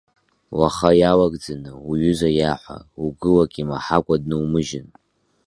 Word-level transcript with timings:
Уаха 0.57 0.89
иалагӡаны, 0.99 1.71
уҩыза 1.89 2.29
иаҳәа, 2.39 2.77
угәылак 3.03 3.53
имаҳакәа 3.61 4.15
днумыжьын! 4.21 4.87